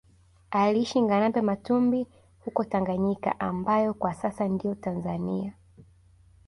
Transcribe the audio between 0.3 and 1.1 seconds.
Aliishi